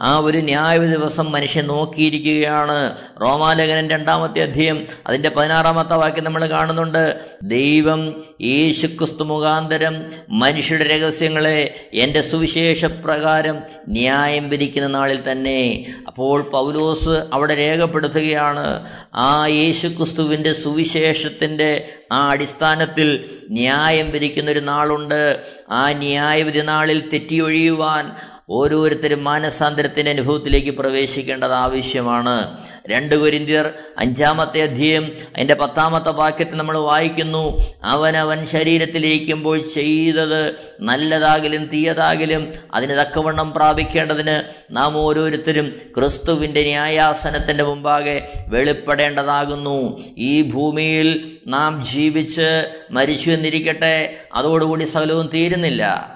[0.00, 2.96] ആ ഒരു ന്യായവിധി ദിവസം മനുഷ്യൻ നോക്കിയിരിക്കുകയാണ്.
[3.22, 7.20] റോമാലേഖനൻ രണ്ടാമത്തെ അധ്യയം അതിന്റെ പതിനാറാമത്തെ വാക്യം നമ്മൾ കാണുന്നുണ്ട്.
[7.42, 15.86] ദൈവം യേശുക്രിസ്തു മുഖാന്തരം മനുഷ്യരുടെ രഹസ്യങ്ങളെ എന്റെ സുവിശേഷ പ്രകാരം ന്യായം വിധിക്കുന്ന നാളിൽ തന്നെ.
[16.06, 25.46] അപ്പോൾ പൗലോസ് അവിടെ രേഖപ്പെടുത്തുകയാണ് ആ യേശുക്രിസ്തുവിന്റെ സുവിശേഷത്തിന്റെ ആ അടിസ്ഥാനത്തിൽ ന്യായം വിധിക്കുന്നൊരു നാളുണ്ട്.
[25.70, 28.12] ആ ന്യായവിധി നാളിൽ തെറ്റിയൊഴിയുവാൻ
[28.50, 32.64] ഓരോരുത്തരും മാനസാന്തരത്തിന്റെ അനുഭവത്തിലേക്ക് പ്രവേശിക്കേണ്ടത് ആവശ്യമാണ്.
[32.90, 42.90] രണ്ട് കുരിന്തിയർ അഞ്ചാമത്തെ അധ്യയം അതിന്റെ പത്താമത്തെ വാക്യത്തിൽ നമ്മൾ വായിക്കുന്നു അവനവൻ ശരീരത്തിലിരിക്കുമ്പോൾ ചെയ്തത് നല്ലതാകിലും തീയതാകിലും അതിന്
[42.90, 50.02] തക്കവണ്ണം പ്രാപിക്കേണ്ടതിന് നാം ഓരോരുത്തരും ക്രിസ്തുവിന്റെ ന്യായാസനത്തിന്റെ മുമ്പാകെ വെളിപ്പെടേണ്ടതാകുന്നു.
[50.18, 56.14] ഈ ഭൂമിയിൽ നാം ജീവിച്ച് മരിച്ചു എന്നിരിക്കട്ടെ അതോടുകൂടി സകലവും തീരുന്നില്ല.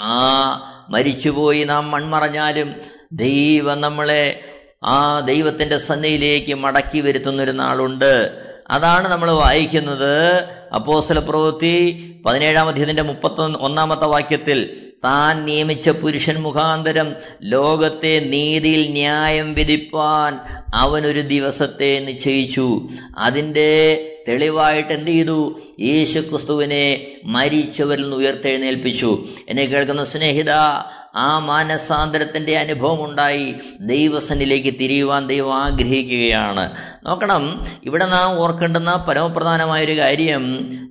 [0.00, 2.74] ആ മരിച്ചുപോയി നാം മൺമറഞ്ഞാലും
[3.12, 4.40] ദൈവം നമ്മളെ
[4.84, 8.40] ആ ദൈവത്തിന്റെ സന്നിധിയിലേക്ക് മടക്കി വരുത്തുന്നൊരു നാളുണ്ട്.
[8.70, 10.36] അതാണ് നമ്മൾ വായിക്കുന്നത്
[10.74, 11.74] അപ്പോസ്തല പ്രവൃത്തി
[12.26, 20.38] പതിനേഴാം അധ്യയത്തിന്റെ മുപ്പത്തൊന്ന് ഒന്നാമത്തെ വാക്യത്തിൽ താൻ നിയമിച്ച പുരുഷൻ മുഖാന്തരം ലോകത്തെ നീതിയിൽ ന്യായം വിധിപ്പാൻ
[20.74, 22.88] അവനൊരു ദിവസത്തെ നിശ്ചയിച്ചു.
[23.18, 25.60] അതിന്റെ തെളിവായിട്ട് എന്ത് ചെയ്തു?
[25.80, 29.28] യേശുക്രിസ്തുവിനെ മരിച്ചവരിൽ നിന്ന് ഉയർത്തെഴുന്നേൽപ്പിച്ചു.
[29.48, 30.50] എന്നെ കേൾക്കുന്ന സ്നേഹിത
[31.16, 33.54] ആ മാനസാന്തരത്തിന്റെ അനുഭവം ഉണ്ടായി.
[33.80, 36.72] ദൈവസന്നിലേക്ക് തിരിയുവാൻ ദൈവം ആഗ്രഹിക്കുകയാണ്.
[37.06, 37.66] നോക്കണം.
[37.84, 40.42] ഇവിടെ നാം ഓർക്കേണ്ടുന്ന പരമപ്രധാനമായൊരു കാര്യം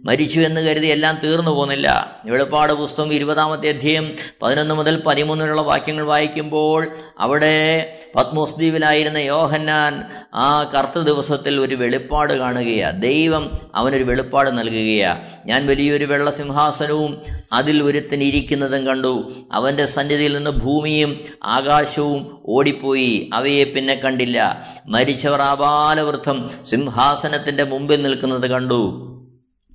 [0.05, 2.17] മരിച്ചു എന്ന് കരുതി എല്ലാം തീർന്നു പോകുന്നില്ല.
[2.25, 6.87] വെളിപ്പാട് പുസ്തകം ഇരുപതാമത്തെ അധ്യയം പതിനൊന്ന് മുതൽ പതിമൂന്നിനുള്ള വാക്യങ്ങൾ വായിക്കുമ്പോൾ
[7.19, 15.67] അവിടെ പത്മോസ് ദ്വീപിലായിരുന്ന യോഹന്നാൻ ആ കറുത്ത ദിവസത്തിൽ ഒരു വെളിപ്പാട് കാണുകയാണ് ദൈവം അവനൊരു വെളിപ്പാട് നൽകുകയാണ് ഞാൻ
[15.67, 17.21] വലിയൊരു വെള്ള സിംഹാസനവും
[17.53, 19.33] അതിൽ ഒരുത്തൻ ഇരിക്കുന്നതും കണ്ടു.
[19.51, 23.29] അവന്റെ സന്നിധിയിൽ നിന്ന് ഭൂമിയും ആകാശവും ഓടിപ്പോയി.
[23.33, 24.67] അവയെ പിന്നെ കണ്ടില്ല.
[24.87, 29.05] മരിച്ചവർ ആപാലവൃദ്ധം സിംഹാസനത്തിന്റെ മുമ്പിൽ നിൽക്കുന്നത് കണ്ടു.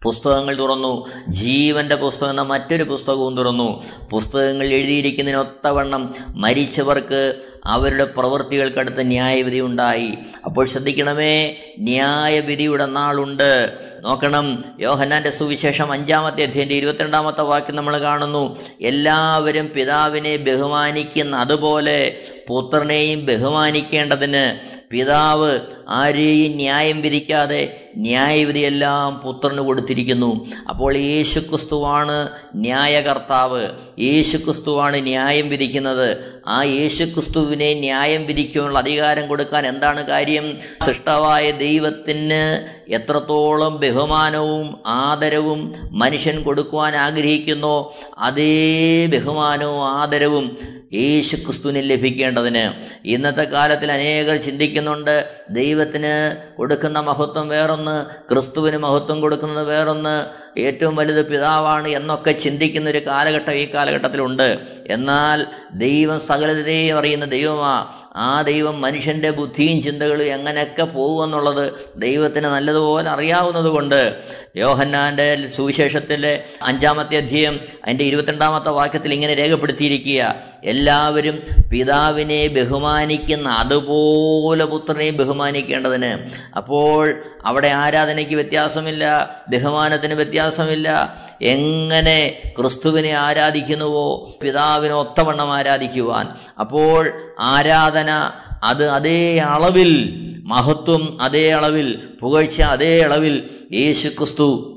[0.03, 1.07] പുസ്തകങ്ങൾ തുറന്നു.
[1.29, 3.83] ജീവന്റെ പുസ്തകം എന്ന മറ്റൊരു പുസ്തകവും തുറന്നു.
[4.11, 10.15] പുസ്തകങ്ങൾ എഴുതിയിരിക്കുന്നതിനൊത്തവണ്ണം മരിച്ചവർക്ക് അവരുടെ പ്രവൃത്തികൾക്കടുത്ത് ന്യായവിധി ഉണ്ടായി.
[10.45, 13.79] അപ്പോൾ ശ്രദ്ധിക്കണമേ ന്യായവിധിയുടെ നാളുണ്ട്.
[14.01, 18.57] നോക്കണം യോഹന്നാന്റെ സുവിശേഷം അഞ്ചാമത്തെ അധ്യയന്റെ ഇരുപത്തിരണ്ടാമത്തെ വാക്യം നമ്മൾ കാണുന്നു.
[18.83, 30.47] എല്ലാവരും പിതാവിനെ ബഹുമാനിക്കുന്ന അതുപോലെ പുത്രനെയും ബഹുമാനിക്കേണ്ടതിന് പിതാവ് ആരെയും ന്യായം വിധിക്കാതെ ന്യായവിധിയെല്ലാം പുത്രന് കൊടുത്തിരിക്കുന്നു.
[30.69, 33.69] അപ്പോൾ യേശുക്രിസ്തുവാണ് ന്യായകർത്താവ്.
[34.01, 36.17] യേശുക്രിസ്തുവാണ് ന്യായം വിധിക്കുന്നത്.
[36.47, 40.59] ആ യേശുക്രിസ്തുവിനെ ന്യായം വിധിക്കാനുള്ള അധികാരം കൊടുക്കാൻ എന്താണ് കാര്യം?
[40.81, 52.73] സൃഷ്ടവായ ദൈവത്തിന് എത്രത്തോളം ബഹുമാനവും ആദരവും മനുഷ്യൻ കൊടുക്കുവാൻ ആഗ്രഹിക്കുന്നോ അതേ ബഹുമാനവും ആദരവും യേശു ക്രിസ്തുവിനെ ലഭിക്കേണ്ടതിന്.
[53.09, 55.29] ഇന്നത്തെ കാലത്തിൽ അനേകർ ചിന്തിക്കുന്നുണ്ട്
[55.75, 56.15] ദൈവത്തിന്
[56.57, 57.95] കൊടുക്കുന്ന മഹത്വം വേറൊന്ന്
[58.29, 60.15] ക്രിസ്തുവിന് മഹത്വം കൊടുക്കുന്നത് വേറൊന്ന്
[60.59, 64.59] ഏറ്റവും വലുത് പിതാവാണ് എന്നൊക്കെ ചിന്തിക്കുന്ന ഒരു കാലഘട്ടം ഈ കാലഘട്ടത്തിലുണ്ട്.
[64.87, 68.01] എന്നാൽ ദൈവം സകലതയും അറിയുന്ന ദൈവമാ.
[68.17, 74.23] ആ ദൈവം മനുഷ്യന്റെ ബുദ്ധിയും ചിന്തകളും എങ്ങനെയൊക്കെ പോകുമെന്നുള്ളത് ദൈവത്തിന് നല്ലതുപോലെ അറിയാവുന്നതുകൊണ്ട്
[74.57, 80.35] യോഹന്നാന്റെ സുവിശേഷത്തിലെ അഞ്ചാമത്തെ അധ്യയം അതിന്റെ ഇരുപത്തിരണ്ടാമത്തെ വാക്യത്തിൽ ഇങ്ങനെ രേഖപ്പെടുത്തിയിരിക്കുക.
[80.65, 86.31] എല്ലാവരും പിതാവിനെ ബഹുമാനിക്കുന്ന അതുപോലെ പുത്രനെ ബഹുമാനിക്കേണ്ടതിന്.
[86.57, 90.15] അപ്പോൾ അവിടെ ആരാധനയ്ക്ക് വ്യത്യാസമില്ല ബഹുമാനത്തിന്
[90.45, 91.17] വ്യത്യാസമില്ല.
[91.43, 96.29] എങ്ങനെ ക്രിസ്തുവിനെ ആരാധിക്കുന്നുവോ പിതാവിനെ ഒത്തവണ്ണം ആരാധിക്കുവാൻ.
[96.61, 98.31] അപ്പോൾ ആരാധന
[98.63, 104.71] അത് അതേ അളവിൽ മഹത്വം അതേ അളവിൽ പുകഴ്ച അതേ അളവിൽ യേശു ക്രിസ്തു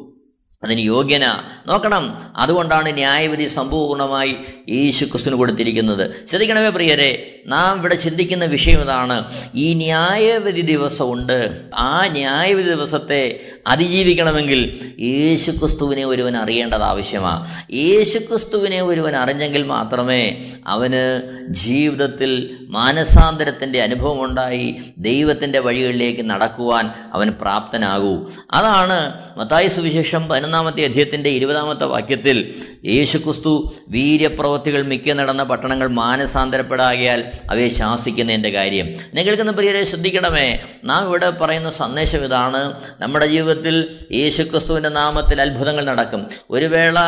[0.63, 1.25] അതിന് യോഗ്യന.
[1.67, 4.35] നോക്കണം അതുകൊണ്ടാണ് ന്യായവിധി സമ്പൂർണമായി
[4.69, 6.11] യേശു ക്രിസ്തുവിന് കൊടുത്തിരിക്കുന്നത്.
[6.29, 9.33] ശ്രദ്ധിക്കണമേ പ്രിയരെ നാം ഇവിടെ ചിന്തിക്കുന്ന വിഷയം ഇതാണ്.
[9.55, 11.61] ഈ ന്യായവിധി ദിവസമുണ്ട്.
[11.75, 21.21] ആ ന്യായവിധി ദിവസത്തെ അതിജീവിക്കണമെങ്കിൽ യേശു ക്രിസ്തുവിനെ ഒരുവൻ അറിയേണ്ടത് ആവശ്യമാണ് യേശു ക്രിസ്തുവിനെ ഒരുവൻ അറിഞ്ഞെങ്കിൽ മാത്രമേ അവന്
[21.49, 28.27] ജീവിതത്തിൽ മാനസാന്തരത്തിന്റെ അനുഭവമുണ്ടായി ദൈവത്തിന്റെ വഴികളിലേക്ക് നടക്കുവാൻ അവൻ പ്രാപ്തനാകൂ.
[28.51, 32.53] അതാണ് മത്തായി സുവിശേഷം പതിനൊന്നാമത്തെ അധ്യയത്തിന്റെ ഇരുപതാമത്തെ വാക്യത്തിൽ
[32.85, 38.95] യേശുക്രിസ്തു വീര്യപ്രവൃത്തികൾ മിക്ക നടന്ന പട്ടണങ്ങൾ മാനസാന്തരപ്പെടാകിയാൽ അവയെ ശാസിക്കുന്നതിന്റെ കാര്യം.
[39.13, 40.59] നിങ്ങൾക്കെന്ന് പ്രിയരെ ശ്രദ്ധിക്കണമേ.
[40.83, 42.73] നാം ഇവിടെ പറയുന്ന സന്ദേശം ഇതാണ്.
[42.99, 46.27] നമ്മുടെ ജീവിതത്തിൽ യേശുക്രിസ്തുവിന്റെ നാമത്തിൽ അത്ഭുതങ്ങൾ നടക്കും.
[46.49, 46.99] ഒരു വേള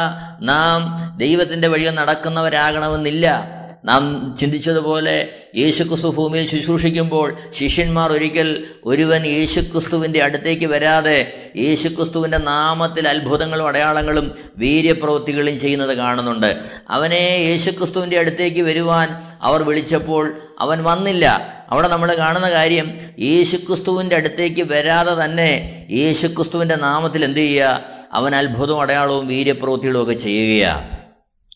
[0.42, 3.59] നാം ദൈവത്തിന്റെ വഴിയിൽ നടക്കുന്നവരാകണമെന്നില്ല.
[3.86, 14.32] നാം ചിന്തിച്ചതുപോലെ യേശുക്രിസ്തു ഭൂമിയിൽ ശുശ്രൂഷിക്കുമ്പോൾ ശിഷ്യന്മാർ ഒരിക്കൽ ഒരുവൻ യേശുക്രിസ്തുവിന്റെ അടുത്തേക്ക് വരാതെ യേശുക്രിസ്തുവിന്റെ നാമത്തിൽ അത്ഭുതങ്ങളും അടയാളങ്ങളും
[14.58, 16.60] വീര്യപ്രവൃത്തികളും ചെയ്യുന്നത് കാണുന്നുണ്ട്.
[16.90, 19.08] അവനെ യേശുക്രിസ്തുവിന്റെ അടുത്തേക്ക് വരുവാൻ
[19.42, 21.56] അവർ വിളിച്ചപ്പോൾ അവൻ വന്നില്ല.
[21.70, 27.84] അവിടെ നമ്മൾ കാണുന്ന കാര്യം യേശുക്രിസ്തുവിന്റെ അടുത്തേക്ക് വരാതെ തന്നെ യേശുക്രിസ്തുവിന്റെ നാമത്തിൽ എന്ത് ചെയ്യുക?
[28.14, 30.99] അവൻ അത്ഭുതവും അടയാളവും വീര്യപ്രവൃത്തികളും ഒക്കെ ചെയ്യുകയാണ്.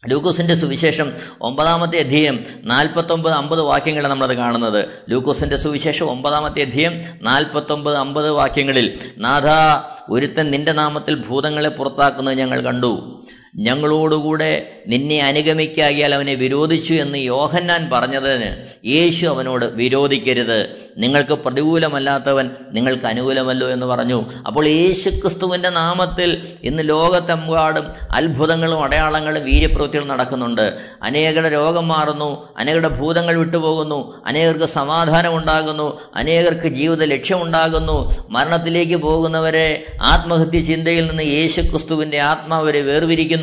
[0.07, 1.11] ലൂക്കോസിന്റെ സുവിശേഷം
[1.41, 4.85] ഒമ്പതാമത്തെ അധ്യയം നാൽപ്പത്തൊമ്പത് അമ്പത് വാക്യങ്ങളാണ് നമ്മളത് കാണുന്നത്.
[5.09, 9.47] ലൂക്കോസിന്റെ സുവിശേഷം ഒമ്പതാമത്തെ അധ്യയം നാൽപ്പത്തൊമ്പത് അമ്പത് വാക്യങ്ങളിൽ നാഥ
[10.11, 13.23] ഒരുത്തൻ നിന്റെ നാമത്തിൽ ഭൂതങ്ങളെ പുറത്താക്കുന്നത് ഞങ്ങൾ കണ്ടു.
[13.55, 20.83] ഞങ്ങളോടുകൂടെ നിന്നെ അനുഗമിക്കാകിയാൽ അവനെ വിരോധിച്ചു എന്ന് യോഹന്നാൻ പറഞ്ഞതിന് യേശു അവനോട് വിരോധിക്കരുത്.
[20.97, 24.25] നിങ്ങൾക്ക് പ്രതികൂലമല്ലാത്തവൻ നിങ്ങൾക്ക് അനുകൂലമല്ലോ എന്ന് പറഞ്ഞു.
[24.47, 30.77] അപ്പോൾ യേശു ക്രിസ്തുവിന്റെ നാമത്തിൽ ഇന്ന് ലോകത്തെമ്പാടും അത്ഭുതങ്ങളും അടയാളങ്ങളും വീര്യപ്രവൃത്തികളും നടക്കുന്നുണ്ട്.
[31.01, 38.27] അനേകരുടെ രോഗം മാറുന്നു അനേകരുടെ ഭൂതങ്ങൾ വിട്ടുപോകുന്നു അനേകർക്ക് സമാധാനം ഉണ്ടാകുന്നു അനേകർക്ക് ജീവിത ലക്ഷ്യമുണ്ടാകുന്നു.
[38.29, 42.81] മരണത്തിലേക്ക് പോകുന്നവരെ ആത്മഹത്യ ചിന്തയിൽ നിന്ന് യേശു ക്രിസ്തുവിന്റെ ആത്മാവരെ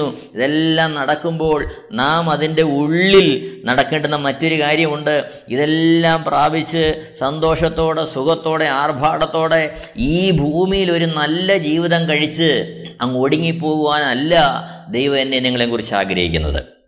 [0.00, 1.60] വേർതിരിക്കുന്നു ഇതെല്ലാം നടക്കുമ്പോൾ
[1.92, 5.24] നാം അതിന്റെ ഉള്ളിൽ നടക്കേണ്ടുന്ന മറ്റൊരു കാര്യമുണ്ട്.
[5.48, 6.84] ഇതെല്ലാം പ്രാപിച്ച്
[7.18, 12.50] സന്തോഷത്തോടെ സുഖത്തോടെ ആർഭാടത്തോടെ ഈ ഭൂമിയിൽ ഒരു നല്ല ജീവിതം കഴിച്ച്
[13.00, 14.34] അങ്ങ് ഒടുങ്ങിപ്പോകുവാനല്ല
[14.90, 16.80] ദൈവം എന്നെ നിങ്ങളെക്കുറിച്ച് ആഗ്രഹിക്കുന്നത്.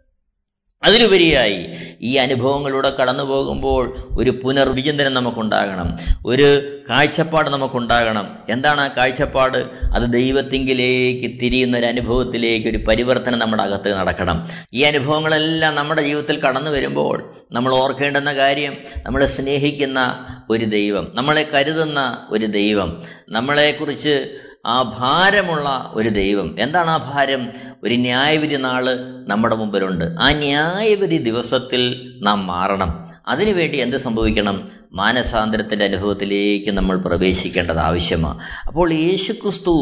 [0.85, 1.66] അതിലുപരിയായി
[2.01, 8.38] ഈ അനുഭവങ്ങളിലൂടെ കടന്നു പോകുമ്പോൾ ഒരു പുനർവിചിന്തനം നമുക്കുണ്ടാകണം ഒരു കാഴ്ചപ്പാട് നമുക്കുണ്ടാകണം.
[8.49, 9.59] എന്താണ് ആ കാഴ്ചപ്പാട്?
[9.92, 14.49] അത് ദൈവത്തിങ്കിലേക്ക് തിരിയുന്ന ഒരു അനുഭവത്തിലേക്ക് ഒരു പരിവർത്തനം നമ്മുടെ അകത്ത് നടക്കണം.
[14.75, 22.27] ഈ അനുഭവങ്ങളെല്ലാം നമ്മുടെ ജീവിതത്തിൽ കടന്നു വരുമ്പോൾ നമ്മൾ ഓർക്കേണ്ടുന്ന കാര്യം നമ്മളെ സ്നേഹിക്കുന്ന ഒരു ദൈവം നമ്മളെ കരുതുന്ന
[22.31, 24.29] ഒരു ദൈവം നമ്മളെക്കുറിച്ച്
[24.66, 26.57] ആ ഭാരമുള്ള ഒരു ദൈവം.
[26.59, 27.48] എന്താണ് ആ ഭാരം?
[27.85, 30.05] ഒരു ന്യായവിധി നാൾ നമ്മുടെ മുമ്പിലുണ്ട്.
[30.05, 33.09] ആ ന്യായവിധി ദിവസത്തിൽ നാം മാറണം.
[33.29, 34.68] അതിനുവേണ്ടി എന്ത് സംഭവിക്കണം?
[34.92, 38.40] മാനസാന്തരത്തിന്റെ അനുഭവത്തിലേക്ക് നമ്മൾ പ്രവേശിക്കേണ്ടത് ആവശ്യമാണ്.
[38.66, 39.75] അപ്പോൾ യേശുക്രിസ്തു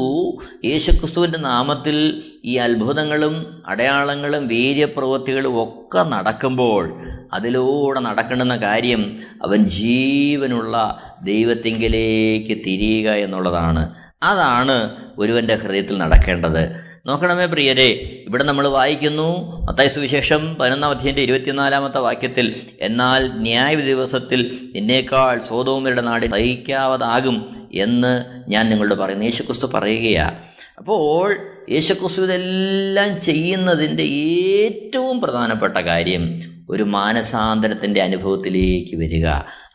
[0.65, 13.11] യേശുക്രിസ്തുവിന്റെ നാമത്തിൽ ഈ അത്ഭുതങ്ങളും അടയാളങ്ങളും വീര്യപ്രവൃത്തികളും ഒക്കെ നടക്കുമ്പോൾ അതിലൂടെ നടക്കണമെന്ന കാര്യം അവൻ ജീവനുള്ള ദൈവത്തിങ്കിലേക്ക് തിരിയുക
[13.11, 14.00] എന്നുള്ളതാണ്.
[14.23, 16.91] അതാണ് ഒരുവന്റെ ഹൃദയത്തിൽ നടക്കേണ്ടത്.
[17.07, 17.87] നോക്കണമേ പ്രിയരെ
[18.29, 19.29] ഇവിടെ നമ്മൾ വായിക്കുന്നു
[19.71, 28.69] മത്തായ സുവിശേഷം പതിനൊന്നാം അധ്യയന്റെ ഇരുപത്തിനാലാമത്തെ വാക്യത്തിൽ എന്നാൽ ന്യായ ദിവസത്തിൽ നിന്നേക്കാൾ സോതോമരുടെ നാട് സഹിക്കാവതാകും എന്ന് ഞാൻ
[28.69, 29.25] നിങ്ങളോട് പറയുന്നു.
[29.25, 30.39] യേശുക്രിസ്തു പറയുകയാണ്
[30.79, 31.37] അപ്പോൾ
[31.71, 39.27] യേശുക്രിസ്തു ഇതെല്ലാം ചെയ്യുന്നതിന്റെ ഏറ്റവും പ്രധാനപ്പെട്ട കാര്യം ഒരു മാനസാന്തരത്തിന്റെ അനുഭവത്തിലേക്ക് വരിക.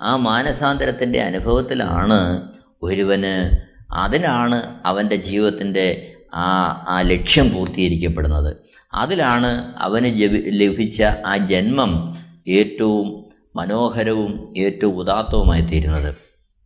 [0.01, 6.51] ആ മാനസാന്തരത്തിന്റെ അനുഭവത്തിലാണ് ഒരുവന് അതിലാണ് അവന്റെ ജീവിതത്തിന്റെ ആ
[6.89, 8.57] ആ ലക്ഷ്യം പൂർത്തീകരിക്കപ്പെടുന്നത്.
[8.93, 10.05] അതിലാണ് അവന്
[10.47, 12.17] ലഭിച്ച ആ ജന്മം
[12.47, 16.15] ഏറ്റവും മനോഹരവും ഏറ്റവും ഉദാത്തവുമായി തീരുന്നത്.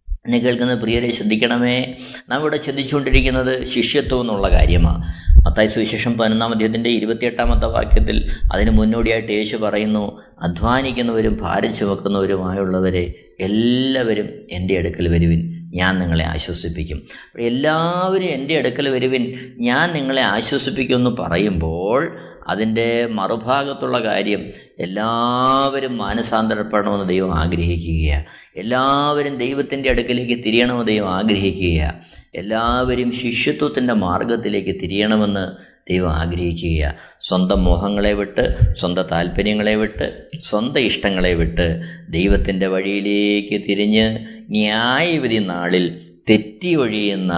[0.09, 1.95] എന്നെ കേൾക്കുന്ന പ്രിയരെ ശ്രദ്ധിക്കണമേ.
[2.29, 5.13] നാം ഇവിടെ ചിന്തിച്ചുകൊണ്ടിരിക്കുന്നത് ശിഷ്യത്വം എന്നുള്ള കാര്യമാണ്
[5.45, 14.77] മത്തായി സുവിശേഷം പതിനൊന്നാം അധ്യയത്തിന്റെ ഇരുപത്തിയെട്ടാമത്തെ വാക്യത്തിൽ അതിന് മുന്നോടിയായിട്ട് യേശു പറയുന്നു അധ്വാനിക്കുന്നവരും ഭാരം ചുമക്കുന്നവരുമായുള്ളവരെ എല്ലാവരും എന്റെ
[14.77, 15.58] അടുക്കൽ വരുവിൻ.
[15.73, 17.07] ഞാൻ നിങ്ങളെ ആശ്വസിപ്പിക്കും.
[17.39, 19.23] എല്ലാവരും എന്റെ അടുക്കൽ വരുവിൻ
[19.59, 30.87] ഞാൻ നിങ്ങളെ ആശ്വസിപ്പിക്കുമെന്ന് പറയുമ്പോൾ അതിന്റെ മറുഭാഗത്തുള്ള കാര്യം എല്ലാവരും മാനസാന്തരപ്പെടണമെന്ന് ദൈവം ആഗ്രഹിക്കുകയാണ് എല്ലാവരും ദൈവത്തിന്റെ അടുക്കലേക്ക് തിരിയണമെന്ന്
[30.87, 31.97] ദൈവം ആഗ്രഹിക്കുകയാണ്
[32.35, 36.95] എല്ലാവരും ശിഷ്യത്വത്തിന്റെ മാർഗത്തിലേക്ക് തിരിയണമെന്ന് ദൈവം ആഗ്രഹിക്കുക.
[37.21, 44.17] സ്വന്തം മോഹങ്ങളെ വിട്ട് സ്വന്തം താല്പര്യങ്ങളെ വിട്ട് സ്വന്തം ഇഷ്ടങ്ങളെ വിട്ട് ദൈവത്തിന്റെ വഴിയിലേക്ക് തിരിഞ്ഞ്
[44.49, 47.33] ന്യായവിധി നാളിൽ തെറ്റി ഒഴിയുന്ന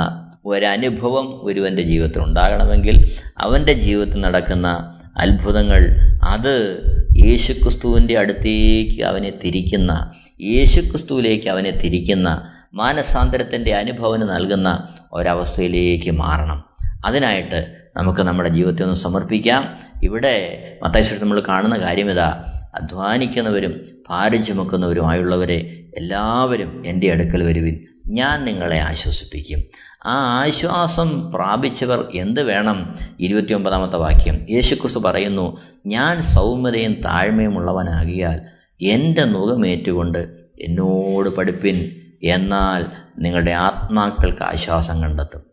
[0.46, 5.82] ഒരനുഭവം ഒരുവന്റെ ജീവിതത്തിൽ ഉണ്ടാകണമെങ്കിൽ അവന്റെ ജീവിതത്തിൽ നടക്കുന്ന അത്ഭുതങ്ങൾ
[6.24, 6.56] അത്
[7.26, 10.12] യേശുക്രിസ്തുവിന്റെ അടുത്തേക്ക് അവനെ തിരിക്കുന്ന
[10.42, 16.60] യേശുക്രിസ്തുവിലേക്ക് അവനെ തിരിക്കുന്ന മാനസാന്തരത്തിന്റെ അനുഭവന് നൽകുന്ന ഒരവസ്ഥയിലേക്ക് മാറണം.
[17.06, 19.78] അതിനായിട്ട് നമുക്ക് നമ്മുടെ ജീവിതത്തെ ഒന്ന് സമർപ്പിക്കാം.
[20.04, 22.54] ഇവിടെ മത്താശ്വരത്തിൽ നമ്മൾ കാണുന്ന കാര്യം ഇതാ.
[22.76, 27.88] അധ്വാനിക്കുന്നവരും ഭാരം ചുമക്കുന്നവരുമായുള്ളവരെ എല്ലാവരും എന്റെ അടുക്കൽ വരുവിൻ.
[28.08, 29.64] ഞാൻ നിങ്ങളെ ആശ്വസിപ്പിക്കും.
[30.06, 32.96] ആ ആശ്വാസം പ്രാപിച്ചവർ എന്ത് വേണം?
[33.20, 34.46] ഇരുപത്തിയൊമ്പതാമത്തെ വാക്യം.
[34.50, 38.42] യേശുക്രിസ്തു പറയുന്നു ഞാൻ സൗമ്യതയും താഴ്മയും ഉള്ളവനാകിയാൽ
[38.82, 40.20] എന്റെ മുഖമേറ്റുകൊണ്ട്
[40.62, 41.92] എന്നോട് പഠിപ്പിൻ.
[42.24, 42.86] എന്നാൽ
[43.20, 45.51] നിങ്ങളുടെ ആത്മാക്കൾക്ക് ആശ്വാസം കണ്ടെത്തും.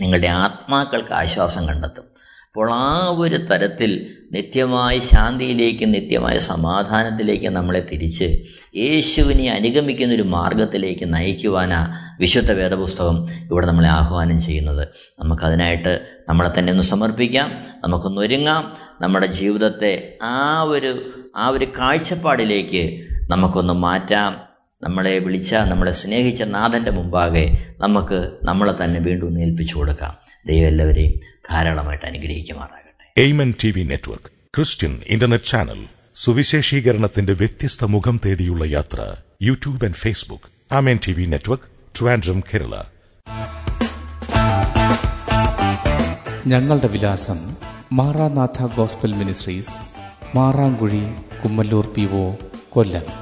[0.00, 2.12] നിങ്ങളുടെ ആത്മാക്കൾക്ക് ആശ്വാസം കണ്ടെത്തും.
[2.46, 8.44] അപ്പോൾ ആ ഒരു തരത്തിൽ നിത്യമായ ശാന്തിയിലേക്കും നിത്യമായ സമാധാനത്തിലേക്കും നമ്മളെ തിരിച്ച്
[8.76, 14.88] യേശുവിനെ അനുഗമിക്കുന്ന ഒരു മാർഗത്തിലേക്ക് നയിക്കുവാനാ വിശുദ്ധ വേദപുസ്തകം ഇവിടെ നമ്മളെ ആഹ്വാനം ചെയ്യുന്നത്.
[15.18, 18.76] നമുക്കതിനായിട്ട് നമ്മളെ തന്നെ ഒന്ന് സമർപ്പിക്കാം നമുക്കൊന്ന് ഒരുങ്ങാം.
[19.00, 24.51] നമ്മുടെ ജീവിതത്തെ ആ ഒരു ആ ഒരു കാഴ്ചപ്പാടിലേക്ക് നമുക്കൊന്ന് മാറ്റാം.
[24.84, 30.16] നമ്മളെ വിളിച്ച നമ്മളെ സ്നേഹിച്ച നാഥന്റെ മുമ്പാകെ നമുക്ക് നമ്മളെ തന്നെ വീണ്ടും ഏൽപ്പിച്ചു കൊടുക്കാം.
[30.46, 31.12] ദൈവം എല്ലാവരെയും
[31.50, 33.20] ധാരാളമായിട്ട് അനുഗ്രഹിക്കുമാറാകട്ടെ.
[33.20, 35.84] Amen T V network Christian internet channel
[36.16, 40.74] സുവിശേഷീകരണത്തിന്റെ വ്യത്യസ്ത മുഖം തേടിയുള്ള യാത്ര YouTube and Facebook.
[40.74, 41.64] Amen T V network
[42.00, 42.82] Trivandrum Kerala.
[46.46, 47.56] ഞങ്ങളുടെ വിലാസം
[47.92, 49.76] Maranatha gospel ministries
[50.36, 51.02] Marankuzhi
[51.44, 52.34] Kummalloor P O
[52.70, 53.21] Kollam.